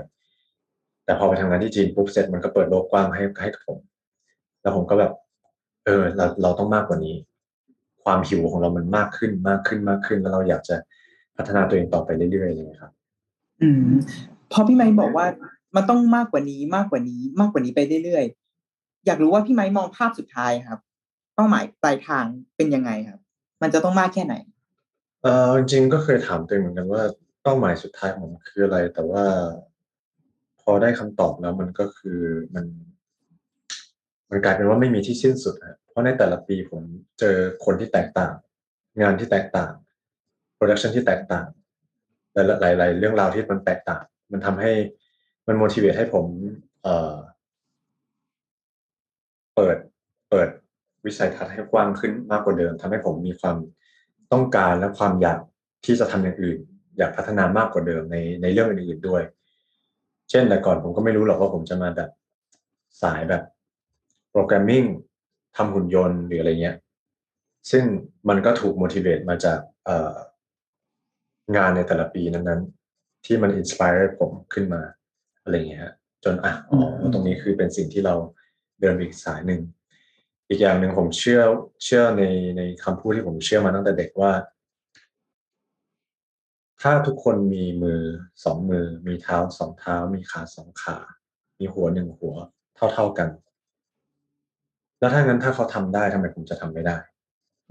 [1.05, 3.79] แต่พอไปทำงานที่จีนปุ๊บเสร็จมันก็เปิดโลกกว้างให้ให้กับผม
[4.63, 5.13] แล้วผมก็แบบ
[5.85, 7.17] เออเราเราต้องมากกว่านี้
[8.05, 10.77] ความหิวของเรามันมากขึ้นมากขึ้นมากขึ้น แล้วเราอยากจะ
[11.37, 12.93] พัฒนาตัวเองต่อไปเรื่อยๆเลยครับ
[13.63, 13.83] อืม
[14.53, 15.27] พอพี่ไม้บอกว่า
[15.77, 20.81] มันต้องมากกว่านี้มากกว่านี้มากกว่านี้ไปเรื่อยๆอยากรู้ว่าพี่ไม้มองภาพสุดท้ายครับ
[21.35, 22.25] เป้าหมายปลายทาง
[22.57, 23.21] เป็นยังไงครับ
[23.63, 24.35] มันจะต้องมากแค่ไหน
[25.29, 27.03] เออจริงๆก็เคยถามตัวเองเหมือนกันว่า
[27.43, 29.25] เป้าหมายสุดท้ายของผมคืออะไร แต่ว่า
[30.61, 32.21] พอได้คำตอบแล้วมันก็คือ
[32.55, 32.67] มัน
[34.31, 36.83] มันกลายเป็นว่าไม่มีที่สิ้นสุดฮะเพราะในแต่ละปีผม
[37.19, 38.35] เจอคนที่แตกต่าง
[39.01, 39.73] งานที่แตกต่าง
[40.55, 41.47] โปรดักชันที่แตกต่าง
[42.35, 44.73] หลายหลาย ๆ เรื่องราวที่มันแตกต่าง มันทำให้
[45.47, 46.27] มัน motivate ให้ผม
[46.83, 47.15] เอ่อ
[49.55, 49.77] เปิด
[50.31, 50.49] เปิด
[51.05, 53.57] วิสัยทัศน์ให้กว้างขึ้นมากกว่าเดิมทำให้ผมมีความ
[54.33, 55.39] ต้องการและความอยาก
[55.85, 56.59] ที่จะทำอย่างอื่น
[56.99, 59.23] อยากพัฒนามากกว่าเดิมในในเรื่องอื่นๆด้วย
[60.31, 62.11] เช่นแต่ก่อนผมก็ไม่รู้หรอกว่าผมจะมาแบบ
[63.03, 63.43] สายแบบ
[64.31, 64.85] โปรแกรมมิ่ง
[65.57, 66.77] ทำหุ่นยนต์หรืออะไรเงี้ย
[67.71, 67.85] ซึ่ง
[68.29, 70.17] มันก็ถูก motivate มาจากเอ่อ
[71.57, 74.83] งานในแต่ละปีนั้นๆ ที่มันอินสปายผมขึ้นมา
[75.43, 75.95] อะไรเงี้ยฮะ
[76.25, 78.15] จนอะอ๋อตรงนี้คือเป็นสิ่งที่เรา
[78.81, 79.61] เดินไปอีกสายหนึ่ง
[80.49, 81.41] อีกอย่างหนึ่งผมเชื่อ
[81.85, 82.23] เชื่อใน
[82.57, 84.33] ในคำพูดที่ผมเชื่อมาตั้งแต่เด็กว่า
[86.83, 88.01] ถ้าทุกคนมีมือ
[88.45, 90.97] สองมือ มีเท้าสองเท้า มีขาสองขา
[91.59, 92.35] มีหัวหนึ่งหัว
[92.77, 93.29] เท่าเท่ากัน
[95.01, 96.97] แล้วถ้างั้นถ้าเขาทำได้ทำไมผมจะทำไม่ได้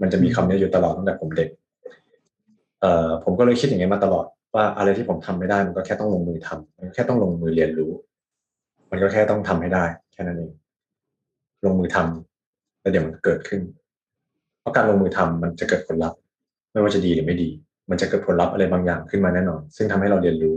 [0.00, 1.48] มันจะมีคำนี้อยู่ตลอดตั้งแต่ผมเด็ก
[2.80, 7.92] เอ่อผมก็เลยคิดอย่างนี้มาตลอดว่าอะไรที่ผมทำไม่ได้มันก็แค่ต้องลงมือทำมันแค่ต้องลงมือเรียนรู้
[8.90, 10.52] มันก็แค่ต้องทำให้ได้ แค่นั้นเอง
[11.64, 12.27] ลงมือทำ
[12.88, 13.62] แล้วเดี๋ยวมันเกิดขึ้น
[14.60, 16.18] เพราะการลงมือทำมันจะเกิดผลลัพธ์
[16.72, 17.50] ไม่ว่าจะดีหรือไม่ดี
[17.90, 20.56] มันจะเกิดผลลัพธ์อะไรบางอย่างขึ้นมาแน่นอน ซึ่งทำให้เราเรียนรู้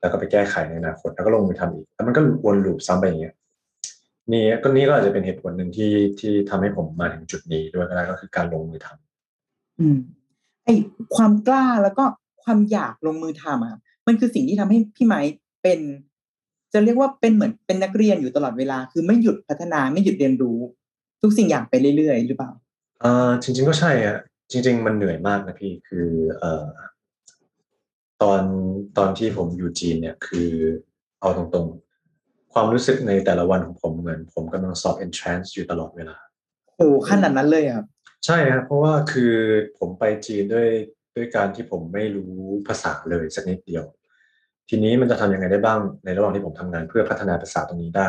[0.00, 3.34] แล้วก็ไปแก้ไขในอนาคต แล้วก็ลงมือทำอีก แล้วมันก็วนลูปซ้ำไปอย่างเงี้ย
[4.32, 9.98] นี่ก็นี่ก็อาจจะเป็นเหตุผลหนึ่งที่ที่ทำให้ผมมาถึงจุดนี้ด้วยก็ได้ก็คือการลงมือทำอืม
[10.64, 10.68] ไอ
[11.16, 12.04] ความกล้าแล้วก็
[12.42, 15.20] ความอยากลงมือทำอะมันคือสิ่งที่ทำให้พี่ไม้
[15.62, 15.80] เป็น
[16.72, 20.58] จะเรียกว่าเป็นเหมือนเป็นนักเรียนอยู่ตลอดเวลา คือไม่หยุดพัฒนาไม่หยุดเรียนรู้
[21.24, 22.50] ทุกสิ่งอย่างไปเรื่อยๆ หรือเปล่า
[23.04, 24.18] อ่าจริง ๆ ก็ใช่อะ
[24.50, 26.08] จริง ๆ มันเหนื่อยมากนะพี่คือ
[26.38, 26.66] เอ่อ
[28.22, 28.42] ตอน
[28.98, 30.50] ตอนที่ผมอยู่จีนเนี่ยคือ
[31.20, 36.16] เอาตรงๆ ความรู้สึกในแต่ละวันของผมเหมือนผมกำลังสอบ entrance อยู่ตลอดเวลา
[36.76, 37.86] โอ้ขนาดนั้นเลยอะครับ
[38.26, 39.34] ใช่ครับเพราะว่าคือ
[39.78, 40.68] ผมไปจีนด้วย
[41.16, 42.34] ด้วยการที่ผมไม่รู้
[42.68, 43.84] ภาษาเลยสักนิดเดียว
[44.68, 48.08] ทีนี้มันจะทำยังไงได้บ้างในระหว่างที่ผมทำงานเพื่อพัฒนาภาษาตรงนี้ได้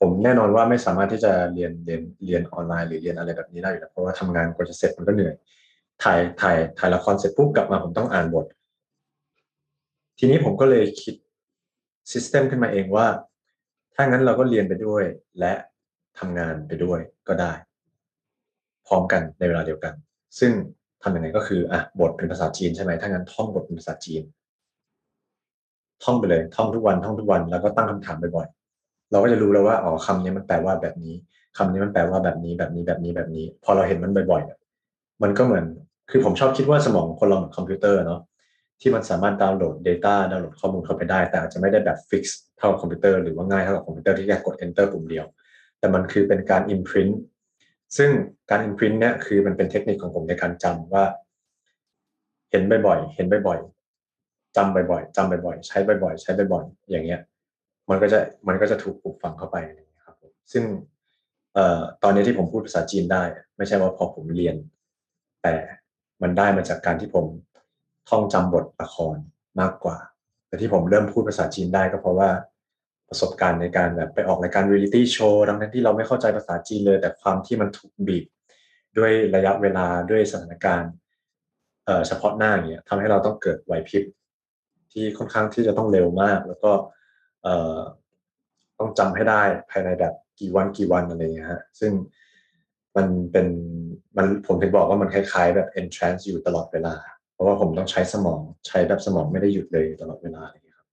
[0.00, 5.34] ผมแน่นอนว่าไม่สามารถที่จะเรียนเรียนเรียนออนไลน์หรือเรียนอะไรแบบนี้ได้อยู่แล้วเพราะว่าทำงานกว่าจะเสร็จมันก็เหนื่อย
[6.02, 8.46] ถ่ายถ่ายถ่ายละครเสร็จปุ๊บกลับมาผมต้องอ่านบท
[10.18, 11.14] ทีนี้ผมก็เลยคิด
[12.12, 13.06] ซิสเต็มขึ้นมาเองว่า
[13.94, 15.04] ถ้างั้นเราก็เรียนไปด้วย
[15.38, 15.52] และ
[16.18, 17.52] ทำงานไปด้วยก็ได้
[18.86, 19.94] พร้อมกันในเวลาเดียวกัน
[20.38, 20.52] ซึ่ง
[21.02, 24.22] ทำยังไงก็คืออะบทเป็นภาษาจีนใช่ไหมถ้างั้นท่องบทเป็นภาษาจีน
[26.04, 28.48] ท่องไปเลย ท่องทุกวันท่องทุกวัน แล้วก็ตั้งคำถามบ่อย
[29.10, 31.14] เราก็จะรู้แล้วว่าอ๋อคำนี้มันแปลว่าแบบนี้
[31.56, 35.64] คำนี้มันแปลว่าแบบนี้แบบนี้แบบนี้แบบนี้ พอเราเห็นมันบ่อยๆมันก็เหมือน
[36.10, 38.20] คือผมชอบคิดว่าสมองคนเราเหมือนคอมพิวเตอร์เนาะ
[38.80, 45.24] ที่มันสามารถดาวน์โหลด data ดาวน์โหลดข้อมูลเข้าไปได้ แต่อาจจะไม่ได้แบบ fix เท่าคอมพิวเตอร์หรือว่าง่ายเท่ากับคอมพิวเตอร์ที่แค่กด enter ปุ่มเดียว
[45.78, 47.12] แต่มันคือเป็นการ imprint
[47.96, 48.10] ซึ่ง
[48.50, 51.04] การ imprint เนี่ยคือมันเป็นเทคนิคของผมในการจำว่า
[52.50, 57.20] เห็นบ่อยๆเห็นบ่อยๆจำบ่อยๆจำบ่อยๆใช้บ่อยๆใช้บ่อยๆอย่างเงี้ย
[57.90, 59.56] มันก็จะมันก็จะถูกปลูกฝังเข้าไป
[59.96, 60.64] นะครับผมซึ่ง
[61.54, 63.22] เอ่อตอนนี้ที่ผมพูดภาษาจีนได้
[63.56, 64.56] ไม่ใช่ว่าพอผมเรียน
[65.42, 65.54] แต่
[66.22, 67.26] มันได้มาจากการที่ผม
[68.08, 69.16] ท่องจำบทละคร
[69.60, 69.98] มากกว่า
[70.46, 72.30] แต่ที่ผมเริ่มพูดภาษาจีนได้ก็เพราะว่า
[73.08, 78.24] ประสบการณ์ในการแบบไปออกรายการเรียลิตี้โชว์ดังนั้นที่เราไม่เข้าใจภาษาจีนเลย แต่ความที่มันถูกบีบ
[78.98, 80.92] ด้วยระยะเวลาด้วยสถานการณ์
[82.06, 84.04] เฉพาะหน้าเงี้ยทำให้เราต้องเกิดไหวพริบ
[84.92, 86.72] ที่ค่อนข้างที่จะต้องเร็วมาก แล้วก็
[88.78, 91.92] ต้องจำให้ได้ภายในแบบกี่วันกี่วันอะไรเงี้ยฮะซึ่ง
[92.96, 93.46] มันเป็น
[94.16, 96.94] มันผมถึงบอกว่ามันคล้ายๆ แบบ entrance อยู่ตลอดเวลา
[97.32, 100.88] เพราะว่าผมต้องใช้สมองใช้แบบสมองไม่ได้หยุดเลยตลอดเวลาอะไรอย่างเงี้ยครับ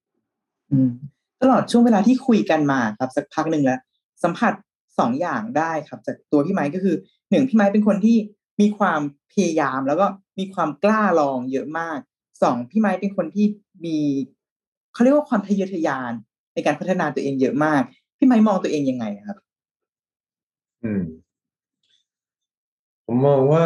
[1.41, 3.79] ตลอดช่วงเวลาที่คุยกันมาครับสักพักหนึ่งแล้ว
[4.23, 4.53] สัมผัส
[4.99, 6.95] สองอย่างได้ครับ จากตัวพี่ไม้ก็คือ
[7.31, 8.17] หนึ่งพี่ไม้เป็นคนที่
[8.61, 10.05] มีความพยายามแล้วก็
[10.39, 11.99] มีความกล้าลองเยอะมาก
[12.43, 13.45] สองพี่ไม้เป็นคนที่
[13.85, 13.97] มี
[14.93, 16.13] เขาเรียกว่าความทะเยอทะยาน
[16.55, 17.83] ในการพัฒนาตัวเองเยอะมาก
[18.17, 19.37] พี่ไม้มองตัวเองยังไงครับ
[20.83, 21.03] อืม
[23.05, 23.65] ผมมองว่า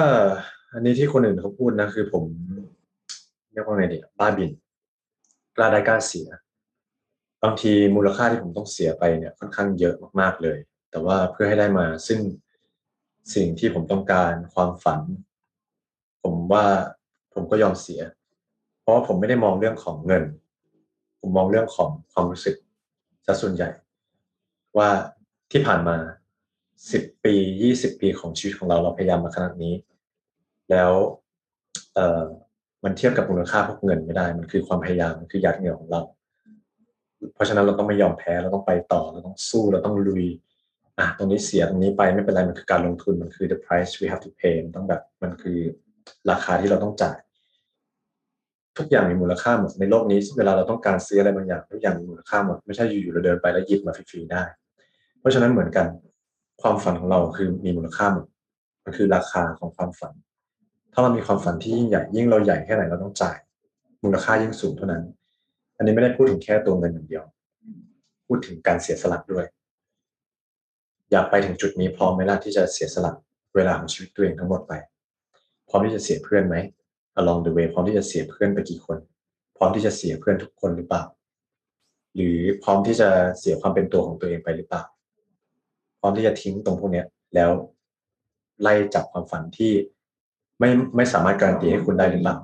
[0.74, 2.24] อันนี้ที่คนอื่นเขาพูดนะ คือผม
[3.52, 4.52] เรียกว่าไงดีบ้าบิน
[5.56, 6.28] กล้าได้กล้าเสีย
[7.44, 10.58] บางทีมูลค่าที่ผมต้องเสียไปเนี่ย ค่อนข้างเยอะมากๆเลย
[10.92, 12.20] แต่ว่าเพื่อให้ได้มาซึ่ง
[13.36, 15.02] สิ่งที่ผมต้องการความฝัน
[16.24, 16.66] ผมว่า
[17.34, 18.02] ผมก็ยอมเสีย
[18.82, 20.24] เพราะว่าผมไม่ได้มองเรื่องของเงิน
[21.22, 22.56] ผมมองเรื่องของความรู้สึก
[23.30, 23.70] ซะส่วนใหญ่
[24.78, 24.90] ว่า
[25.52, 25.98] ที่ผ่านมา
[26.92, 29.74] สิบปียี่สิบปีของชีวิตของเราเราพยายามมาขนาดนี้
[30.72, 30.92] แล้ว
[31.96, 32.24] เออ
[32.84, 36.02] มันเทียบกับมูลค่าพวกเงินไม่ได้ มันคือความพยายามมันคือหยาดเหงื่อของเรา
[37.34, 40.26] เพราะฉะนั้นเราต้องไม่ยอมแพ้เราต้องไปต่อเราต้องสู้เราต้องลุย
[41.00, 45.60] อะตรงนี้เสียตรงนี้ไปไม่เป็นไรมันคือการลงทุนมันคือ the price we have to pay มันต้องแบบมันคือ
[46.30, 47.18] ราคาที่เราต้องจ่าย
[48.80, 54.44] ทุกอย่างมีมูลค่าหมดในโลกนี้ เวลาเราต้องการซื้ออะไรบางอย่าง ทุกอย่างมีมูลค่าหมดไม่ใช่อยู่ๆเราเดินไปแล้วหยิบมาฟรีๆได้
[55.20, 55.88] เพราะฉะนั้นเหมือนกัน
[56.62, 58.26] ความฝันของเราคือมีมูลค่าหมด
[58.84, 60.14] มันคือราคาของความฝัน
[60.94, 63.38] ถ้าเรามีความฝันที่ยิ่งใหญ่ยิ่งเราใหญ่แค่ไหนเราต้องจ่าย
[64.04, 65.04] มูลค่ายิ่งสูงเท่านั้น
[65.78, 67.24] อันนี้ไม่ได้พูดถึงแค่ตัวเงินอย่างเดียว
[68.28, 69.46] พูดถึงการเสียสละด้วย
[71.12, 73.12] อยากไปถึงจุดนี้พร้อมไหมล่ะที่จะเสียสละ
[73.56, 74.74] เวลาของชีวิตตัวเองทั้งหมดไป
[75.70, 76.56] พร้อมที่จะเสียเพื่อนไหม
[77.20, 78.98] along the way พร้อมที่จะเสียเพื่อนไปกี่คน
[79.58, 81.04] พร้อมที่จะเสียเพื่อนทุกคนหรือเปล่า
[82.16, 84.84] หรือพร้อมที่จะเสียความเป็นตัวของตัวเองไปหรือเปล่า
[86.00, 87.50] พร้อมที่จะทิ้งตรงพวกเนี้ย แล้ว
[88.62, 89.72] ไล่จับความฝันที่
[90.60, 92.38] ไม่ไม่สามารถการันตีให้คุณได้หรือเปล่า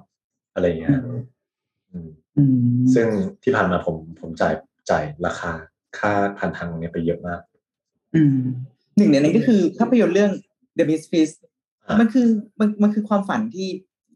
[0.54, 0.92] อะไรอย่างเงี้ย
[1.92, 2.56] อืมอืม
[2.94, 3.08] ซึ่ง
[3.44, 4.54] ที่ผ่านมาผมผมจ่าย
[4.90, 5.52] จ่ายราคา
[5.98, 7.42] ค่าผ่านทางเนี้ยไปเยอะมาก
[8.16, 8.40] อืม
[8.98, 10.32] หนึ่งในนั้นก็คือภาพยนตร์เรื่อง
[10.78, 12.28] The Misfits อะมันคือ
[12.60, 13.70] มันมันคือความฝันที่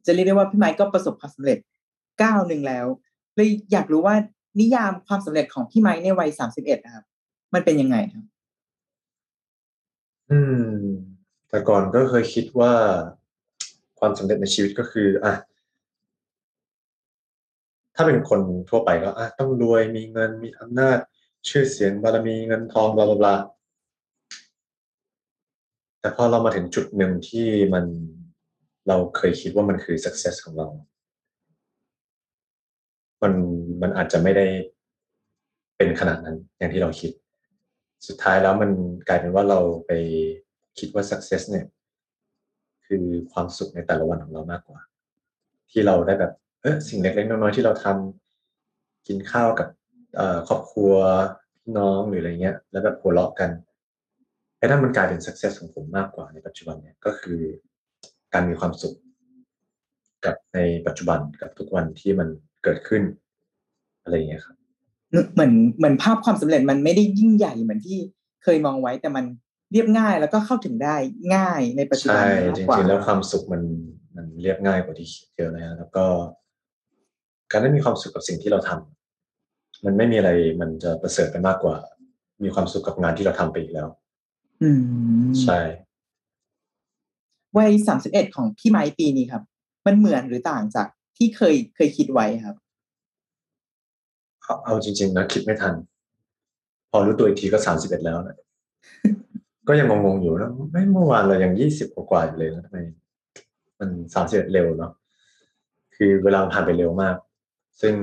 [0.10, 1.58] จะเรียกได้ว่าพี่ไมค์ก็ประสบความสำเร็จ
[2.24, 2.86] ก้าวหนึ่งแล้ว
[3.36, 4.15] เลยอยากรู้ว่า
[4.60, 7.06] นิยามความสำเร็จของพี่ไมค์ในวัยสามสิบเอ็ดนะครับ
[7.54, 8.24] มันเป็นยังไงครับ
[10.32, 10.39] อื
[10.72, 10.76] ม
[11.50, 12.74] แต่ก่อนก็เคยคิดว่า
[14.00, 15.34] ความสำเร็จในชีวิตก็คือ อะ
[17.95, 20.98] ถ้าเป็นคนทั่วไปก็อะต้องรวยมีเงินมีอำนาจ
[21.50, 23.36] ชื่อเสียงบารมีเงินทองบาบลาบลา
[26.00, 27.86] แต่พอเรามาถึงจุดหนึ่งที่มัน
[28.89, 30.67] เราเคยคิดว่ามันคือ success ของเรา
[33.21, 33.34] มัน
[33.82, 34.45] มันอาจจะไม่ได้
[35.78, 37.12] เป็นขนาดนั้นอย่างที่เราคิด
[38.08, 38.71] สุดท้ายแล้วมัน
[39.08, 39.91] กลายเป็นว่าเราไป
[40.80, 41.65] คิดว่า success เนี่ย
[42.86, 44.80] คือความสุขในแต่ละวันของเรามากกว่า
[45.71, 49.67] ที่เราได้แบบเออสิ่งเล็กๆน้อยๆที่เราทำกินข้าวกับ
[50.47, 50.93] ครอบครัว
[51.62, 53.49] พี่น้องหรืออะไรเงี้ย แล้วแบบหัวเราะกัน
[54.58, 57.39] ไอ้นั่นมันกลายเป็น success ของผมมากกว่าในปัจจุบันเนี่ยก็คือ
[58.33, 58.95] การมีความสุข
[60.25, 62.27] กับในปัจจุบันกับทุกวันที่มัน
[62.63, 63.03] เกิดขึ้น
[64.03, 64.55] อะไรอย่างเงี้ยครับ
[65.33, 67.97] เหมือนเหมือนภาพความสำเร็จมันไม่ได้ยิ่งใหญ่เหมือนที่
[68.43, 69.25] เคยมองไว้แต่มัน
[69.71, 70.95] เรียบง่ายแล้วก็เข้าถึงได้
[71.35, 73.61] ง่ายในปัจจุบันใช่มากจกว่าริงๆแล้วความสุขมัน
[74.15, 76.05] มันเรียบง่ายกว่าที่คิดเยอะเลยนะแล้วก็
[77.51, 81.75] การได้มีความสุขกับสิ่งที่เราทำมันไม่มีอะไรมันจะประเสริฐไปมากกว่า
[82.43, 83.87] มีความสุขกับงานที่เราทำไปอีกแล้ว
[84.63, 85.59] อืมใช่
[87.57, 89.43] วัยสามสิบเอ็ดของพี่ไม้ปีนี้ครับ
[89.85, 92.55] มันเหมือนหรือต่างจากที่เคยเคยคิดไว้ครับ
[94.43, 95.73] เอาเอาจริง ๆ นะ คิดไม่ทัน
[96.89, 98.38] พอรู้ตัวอีกทีก็สามสิบเอ็ดแล้วนะ
[99.67, 102.77] ก็ยังงงๆอยู่นะไม่เมื่อวานเรายังยี่สิบกว่าๆอยู่เลยนะทำไม
[103.79, 104.91] มันสามสิบเอ็ดเร็วเนาะ
[105.95, 107.15] คือเวลามันผ่านไปเร็วมาก
[107.81, 107.93] ซึ่ง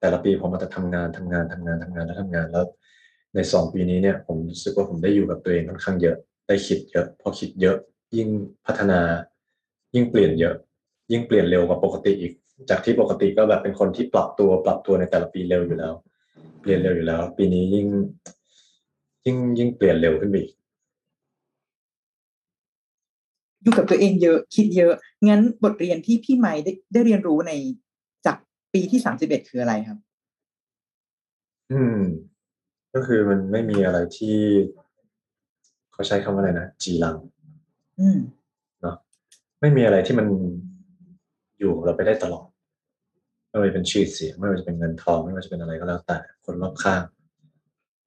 [0.00, 2.64] แต่ละปีผมมาจะทำงานทำงานทำงานทำงานแล้วทำงานแล้ว
[3.34, 6.16] ในสองปีนี้เนี่ย ผมรู้สึกว่าผมได้อยู่กับตัวเองค่อนข้างเยอะ
[6.48, 7.76] ได้คิดเยอะ พอคิดเยอะ
[8.16, 8.28] ยิ่ง
[8.66, 9.00] พัฒนา
[9.94, 10.54] ยิ่งเปลี่ยนเยอะ
[11.12, 12.32] ยิ่งเปลี่ยนเร็วกว่าปกติอีก
[12.70, 15.92] จากที่ปกติก็แบบเป็นคนที่ปรับตัวปรับตัวในแต่ละปีเร็วอยู่แล้ว
[16.60, 17.88] เปลี่ยนเร็วอยู่แล้ว ปีนี้ยิ่ง
[19.24, 20.52] ยิ่งยิ่งเปลี่ยนเร็วขึ้นไปอีก
[23.62, 24.92] อยู่กับตัวเองเยอะคิดเยอะ
[25.28, 27.52] งั้นบทเรียนที่พี่ไม้ได้ได้เรียนรู้ใน
[28.26, 28.36] จาก
[28.74, 29.98] ปีที่สามสิบเอ็ดคืออะไรครับ
[31.72, 32.00] อืม
[32.94, 34.36] ก็คือมันไม่มีอะไรที่
[35.92, 37.16] เขาใช้คำว่าอะไรนะจีรัง
[38.00, 38.18] อืม
[39.60, 40.26] ไม่มีอะไรที่มัน
[41.58, 42.46] อยู่กับเราไปได้ตลอด
[43.48, 47.02] ไม่ว่าจะเป็นชื่อเสียงไม่ว่าจะเป็นเงินทองไม่ว่าจะเป็นอะไรก็แล้วแต่คนรอบข้าง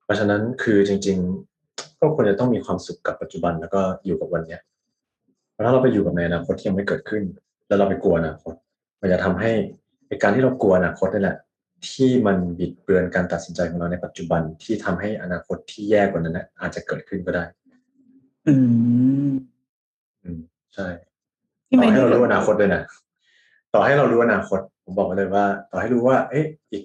[0.04, 1.17] เพราะฉะนั้นคือจริง
[1.60, 4.62] ๆ ก็ควรจะต้องมีความสุขกับปัจจุบันแล้วก็อยู่กับวันเนี้ย
[5.52, 7.23] เพราะถ้าเราไปอยู่กับในอนาคตที่ยังไม่เกิดขึ้น
[7.67, 8.54] แล้วเราไปกลัวอนาคต
[9.02, 9.52] มันจะทำให้
[10.08, 11.38] ในการที่เรากลัวอนาคตนี่แหละ
[11.89, 17.43] ที่มันบิดเบือนการตัดสินใจของเราในปัจจุบันที่ทำให้อนาคตที่แย่กว่านั้นนะอาจจะเกิดขึ้นก็ได้
[18.47, 18.54] อื
[19.30, 19.32] ม
[20.23, 20.39] อืม
[20.75, 20.88] ใช่
[21.69, 22.82] พี่ต่ไม้อให้ได้เราบรู้ทอนาคตด้วยนะ
[23.73, 26.84] ต่อให้เรารู้อนาคต ผมบอกไว้เลยว่า ต่อให้รู้ว่า เอ๊ะอีก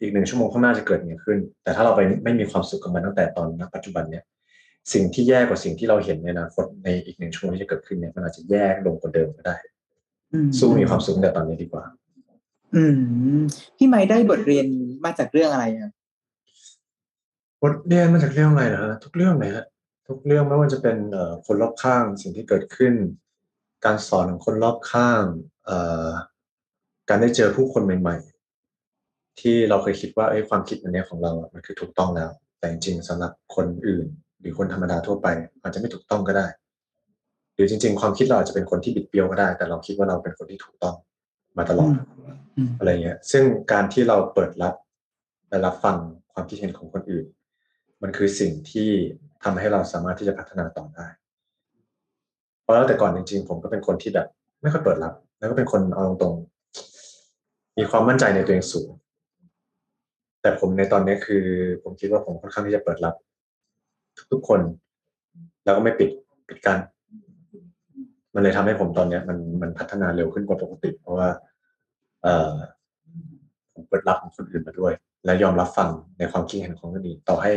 [0.00, 4.24] อีกหนึ่งชั่วโมงข้างหน้าจะเกิดอย่างนี้ขึ้น แต่ถ้าเราไปไม่มีความสุขกับมันตั้งแต่ตอนณปัจจุบันเนี่ย
[4.92, 9.56] สิ่งที่แย่กว่าสิ่งที่เราเห็นในอนาคตในอีกหนึ่งชั่วโมงที่จะเกิดขึ้นเนี่ยมันอาจจะแย่ลงกว่าเดิมก็ได้
[10.32, 11.84] อืมสู้มีความสุขตั้งแต่ตอนนี้ดีกว่า
[12.76, 12.84] อื
[13.36, 13.40] ม
[13.76, 14.66] พี่ไม้ได้บทเรียน
[15.04, 15.92] มาจากเรื่องอะไรครับ
[17.62, 19.64] บทเรียนมาจากเรื่องอะไรนะฮะทุกเรื่องเลยฮะ
[20.08, 22.94] ทุกเรื่องไม่ว่าจะเป็นเอ่อคนรอบข้างสิ่งที่เกิดขึ้น
[23.84, 25.24] การสอนของคนรอบข้าง
[25.64, 26.10] เอ่อ
[27.08, 34.06] การได้เจอผู้คนใหม่ ๆ ที่เราเคยคิดว่าเอ้ยความคิดอันเนี้ยของเราอะมันคือถูกต้องแล้ว แต่จริงๆสำหรับคนอื่น
[34.40, 35.26] หรือคนธรรมดาทั่วไป
[35.62, 36.46] อาจจะไม่ถูกต้องก็ได้
[37.54, 40.94] หรือจริง ๆ ความคิดเราอาจจะเป็นคนที่บิดเบี้ยวก็ได้ แต่เราคิดว่าเราเป็นคนที่ถูกต้อง
[41.58, 41.92] มาตลอด
[42.56, 44.74] อืมอะไรเงี้ย ซึ่งการที่เราเปิดรับ
[45.48, 45.96] และรับฟัง
[46.32, 47.26] ความคิดเห็นของคนอื่น
[48.02, 48.90] มันคือสิ่งที่
[49.44, 51.06] ทำให้เราสามารถที่จะพัฒนาต่อได้
[52.62, 54.26] เพราะแล้วแต่ก่อนจริง ๆ ผมก็เป็นคนที่แบบ
[54.62, 58.88] ไม่ค่อยเปิดรับ แล้วก็เป็นคนเอาตรงๆมีความมั่นใจในตัวเองสูง
[60.42, 61.44] แต่ผมในตอนนี้คือ
[61.82, 63.14] ผมคิดว่าผมค่อนข้างที่จะเปิดรับ
[64.32, 64.60] ทุกๆคน
[65.64, 66.10] แล้วก็ไม่ปิด
[66.48, 66.78] ปิดกั้น
[68.34, 71.28] มันเลยทำให้ผมตอนเนี้ยมันมันพัฒนาเร็วขึ้นกว่าปกติ เพราะว่า
[72.22, 72.54] เอ่อ
[73.74, 74.92] ผมเปิดรับของคนอื่นมาด้วย
[75.24, 77.52] และยอมรับฟังในความคิดเห็นของคนอื่นต่อให้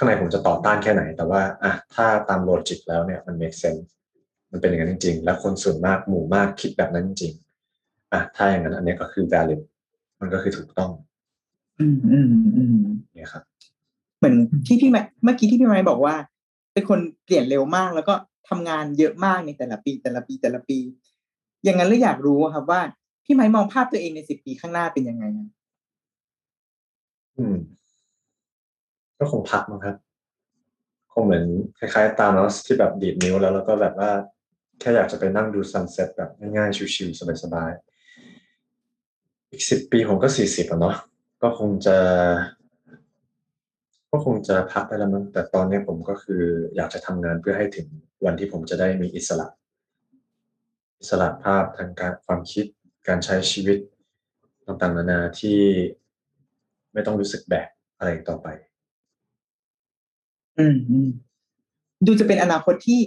[0.00, 3.84] ข้างในผมจะต่อต้านแค่ไหน แต่ว่าอะถ้าตามโลจิกแล้วเนี่ยมัน make sense
[4.50, 9.60] มันเป็นอย่างนั้นจริง ๆ และคนส่วนมากหมู่มากคิดแบบนั้นจริงๆอะถ้าอย่างนั้น อันเนี้ยก็คือ valid
[10.20, 10.90] มันก็คือถูกต้อง
[11.80, 12.78] อืมอืมอืม
[13.14, 13.42] เนี่ยครับ
[14.18, 14.34] เหมือน
[14.66, 16.14] ที่พี่ไม้เมื่อกี้ที่พี่ไม้บอกว่า
[16.72, 18.14] เป็นคนเปลี่ยนเร็วมากแล้วก็
[18.48, 20.78] ทำงานเยอะมากในแต่ละปี แต่ละปีแต่ละปี
[21.64, 22.80] อย่างนั้นเลยอยากรู้อะครับว่า
[23.24, 25.48] พี่ไม้มองภาพตัวเองในสิบปีข้างหน้าเป็นยังไงอะ
[27.38, 27.56] อืม
[29.20, 29.96] ก็คงพักมั้งครับ
[31.12, 31.44] คงเหมือน
[31.78, 34.10] คล้ายๆตามแล้วที่แบบดีดนิ้วแล้วแล้วก็แบบว่า
[34.80, 40.96] แค่อยากจะไปนั่งดูซันเซ็ตแบบง่ายๆ ชิวๆสบายๆ อีกสิบปีผมก็สี่สิบแล้วเนาะ
[41.42, 41.96] ก็คงจะ
[44.10, 46.42] ก็คงจะพักได้แล้วมั้งแต่ตอนนี้ผมก็คือ
[46.76, 47.86] อยากจะทำงานเพื่อให้ถึง
[48.24, 49.46] วันที่ผมจะได้มีอิสระ
[51.00, 52.66] อิสระภาพทางการความคิด
[53.08, 53.78] การใช้ชีวิต
[54.66, 55.58] ต่างๆนานาที่
[56.92, 58.48] ไม่ต้องรู้สึกแบกอะไรต่อไป
[60.60, 61.08] อืมอืม
[62.06, 63.00] ดูจะเป็นอนาคตที่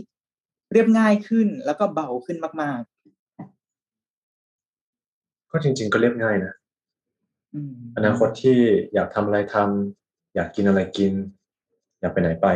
[0.74, 2.82] เรียบง่ายขึ้นแล้วก็เบาขึ้นมาก
[5.52, 8.58] ก็จริง ๆ ก็เรียบง่ายนะๆอืมอนาคตที่
[8.94, 11.14] อยากทำอะไรทำอยากกินอะไรกิน
[12.00, 12.48] อยากไปไหนไป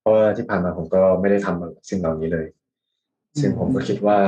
[0.00, 2.46] เพราะว่าที่ผ่านมาผมก็ไม่ได้ทำสิ่งเหล่านี้เลย
[3.40, 4.18] ซึ่งผมก็คิดว่า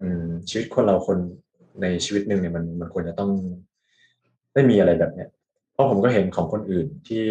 [0.00, 1.18] อืม ชีวิตคนเราคน
[1.82, 3.30] ในชีวิตหนึ่งเนี่ยมันมันควรจะต้อง
[4.54, 5.28] ได้มีอะไรแบบเนี้ย
[5.72, 7.24] เพราะผมก็เห็นของคนอื่นที่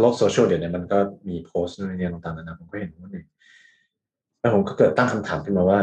[0.00, 3.26] โลกโซเชียลเดี๋ยวนี้มันก็มีโพสต์นู่นนี่ต่างๆนานาผมก็เห็นคนอื่น
[4.40, 5.80] แล้วผมก็เกิดตั้งคำถามขึ้นมาว่า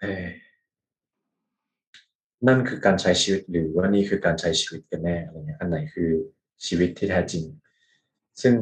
[0.00, 0.04] เอ
[2.46, 6.10] นั่นคือการใช้ชีวิตหรือว่านี่คือการใช้ชีวิตกันแน่อะไรเงี้ยอันไหนคือ
[6.66, 7.44] ชีวิตที่แท้จริง
[8.42, 8.54] ซึ่ง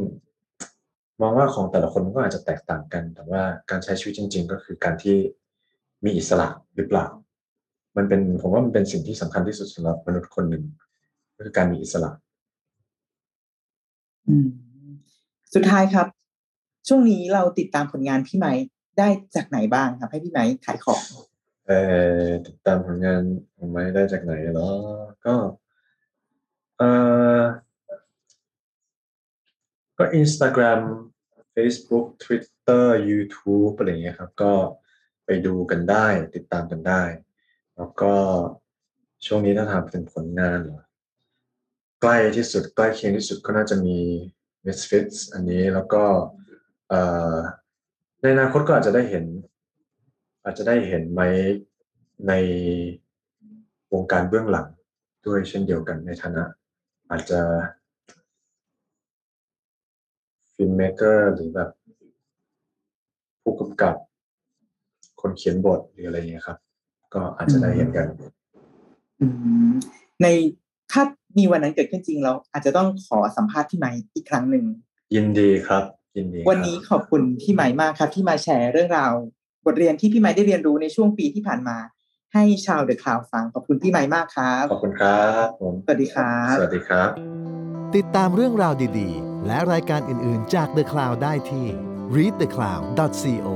[1.21, 5.17] มองว่าของแต่ละคนมันก็อาจจะแตกต่างกัน แต่ว่าการใช้ชีวิตจริง ๆ ก็คือการที่
[6.05, 7.07] มีอิสระหรือเปล่า
[7.97, 10.65] มันเป็นผมว่ามันเป็นสิ่งที่สำคัญที่สุดสำหรับมนุษย์คนหนึ่ง
[11.37, 12.11] ก็คือการมีอิสระ
[14.29, 14.49] อืม
[15.55, 16.07] สุดท้ายครับ
[16.89, 18.53] ช่วงนี้เราติดตามผลงานพี่ไม้
[18.99, 21.03] ได้จากไหนบ้างครับ ให้พี่ไม้ขายของ
[21.67, 21.73] เอ
[22.25, 23.23] อติดตามผลงาน
[23.57, 24.71] ของไม้ได้จากไหนเหรอ
[25.27, 25.35] ก็
[26.79, 26.83] เอ
[27.41, 27.43] อ
[29.99, 30.81] ก็ Instagram
[31.55, 34.53] Facebook Twitter YouTube อะไรเงี้ยครับ ก็
[35.25, 37.03] ไปดูกันได้ ติดตามกันได้
[37.77, 38.15] แล้วก็
[39.27, 40.83] ช่วงนี้ถ้าถามถึงผลงานเหรอ
[42.01, 43.99] ใกล้ที่สุดใกล้เคียงที่สุดก็น่าจะมี
[44.67, 46.05] Misfits อันนี้แล้วก็
[48.21, 49.25] ในอนาคตก็อาจจะได้เห็น
[50.45, 51.23] อาจจะได้เห็นไหม
[52.29, 52.33] ใน
[53.93, 54.67] วงการเบื้องหลัง
[55.27, 56.45] ด้วยเช่นเดียวกันในฐานะ
[57.11, 57.41] อาจจะ
[60.55, 61.71] ฟิล์มเมเกอร์หรือแบบ
[63.43, 63.95] ผู้กำกับ
[65.21, 66.59] คนเขียนบทหรืออะไรเงี้ยครับ
[67.15, 68.07] ก็อาจจะได้เห็นกัน
[70.23, 70.27] ใน
[70.93, 71.03] ถ้า
[71.39, 74.65] มีวันนั้นเกิดขึ้นจริงเราอาจจะต้องขอสัมภาษณ์พี่ไม้อีกครั้งหนึ่ง
[75.15, 75.85] ยินดีครับ
[76.17, 79.13] ยินดีครับวันนี้ขอบคุณพี่ไม้มากครับ ที่มาแชร์เรื่องราว
[79.67, 81.77] บทเรียนที่พี่ไม้ได้เรียนรู้ในช่วงปีที่ผ่านมา
[82.35, 87.09] ให้ชาวเดอะคลาวฟังขอบคุณพี่ไม้มากครับขอบคุณครับผมสวัสดีครับสวัสดีครับ
[87.97, 91.67] ติดตามเรื่องราวดีๆ และรายการอื่นๆจาก The Cloud ได้ที่
[92.17, 93.49] readthecloud.co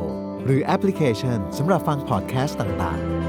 [0.44, 3.21] หรือแอปพลิเคชันสำหรับฟังพอดแคสต์ต่างๆ